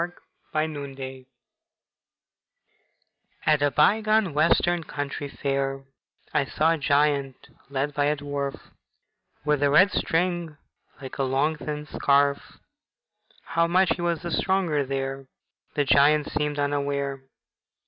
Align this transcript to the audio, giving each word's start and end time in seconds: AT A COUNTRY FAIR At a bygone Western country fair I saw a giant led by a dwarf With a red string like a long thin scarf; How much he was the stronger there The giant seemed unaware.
AT 0.01 0.09
A 0.63 0.67
COUNTRY 0.67 0.95
FAIR 0.95 1.25
At 3.45 3.61
a 3.61 3.69
bygone 3.69 4.33
Western 4.33 4.83
country 4.83 5.29
fair 5.29 5.83
I 6.33 6.43
saw 6.43 6.71
a 6.71 6.79
giant 6.79 7.35
led 7.69 7.93
by 7.93 8.05
a 8.05 8.17
dwarf 8.17 8.59
With 9.45 9.61
a 9.61 9.69
red 9.69 9.91
string 9.91 10.57
like 10.99 11.19
a 11.19 11.23
long 11.23 11.55
thin 11.55 11.85
scarf; 11.85 12.57
How 13.43 13.67
much 13.67 13.91
he 13.95 14.01
was 14.01 14.23
the 14.23 14.31
stronger 14.31 14.83
there 14.83 15.27
The 15.75 15.85
giant 15.85 16.31
seemed 16.31 16.57
unaware. 16.57 17.21